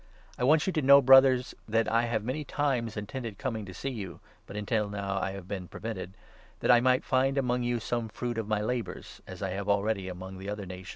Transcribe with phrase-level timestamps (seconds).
[0.35, 3.73] I want you to know, 13 Brothers, that I have many times intended coming to
[3.75, 6.17] see you— but until now I have been prevented—
[6.61, 10.07] that I might find among you some fruit of my labours, as I have already
[10.07, 10.89] among the other nations.